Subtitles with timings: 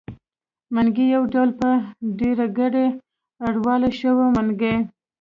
[0.73, 1.69] منګی يو ډول په
[2.19, 2.87] ډېرګړي
[3.47, 4.75] اړولی شو؛ منګي.